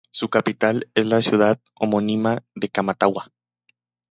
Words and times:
Su 0.09 0.29
capital 0.29 0.89
es 0.95 1.05
la 1.05 1.21
ciudad 1.21 1.59
homónima 1.75 2.41
de 2.55 2.69
Camatagua. 2.69 3.31